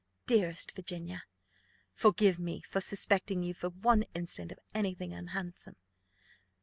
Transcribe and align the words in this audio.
"Dearest 0.25 0.71
Virginia, 0.71 1.25
forgive 1.93 2.39
me 2.39 2.63
for 2.63 2.81
suspecting 2.81 3.43
you 3.43 3.53
for 3.53 3.69
one 3.69 4.01
instant 4.15 4.51
of 4.51 4.57
any 4.73 4.95
thing 4.95 5.13
unhandsome. 5.13 5.75